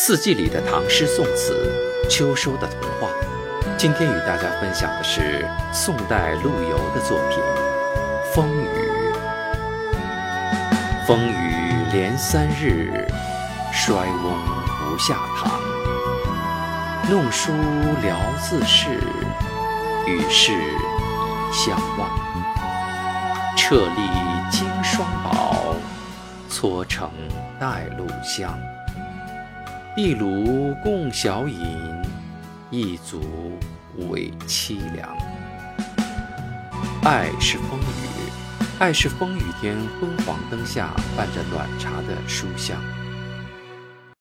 [0.00, 1.74] 四季里的唐诗宋词，
[2.08, 3.10] 秋收的童话。
[3.76, 7.38] 今天与大家分享的是宋代陆游的作品
[8.32, 8.68] 《风雨》。
[11.04, 13.08] 风雨连三日，
[13.72, 14.38] 衰翁
[14.78, 15.60] 不下堂。
[17.10, 17.52] 弄书
[18.00, 19.00] 聊自适，
[20.06, 20.52] 与世
[21.52, 22.08] 相忘。
[23.56, 24.08] 彻立
[24.48, 25.74] 经霜宝，
[26.48, 27.10] 搓成
[27.58, 28.56] 带露香。
[29.98, 31.58] 一炉共小饮，
[32.70, 33.20] 一足
[34.08, 35.08] 慰凄凉。
[37.02, 38.30] 爱是风雨，
[38.78, 42.80] 爱是风雨天昏黄灯下伴着暖茶的书香。